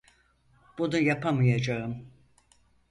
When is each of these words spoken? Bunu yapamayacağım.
Bunu 0.77 0.97
yapamayacağım. 0.99 2.11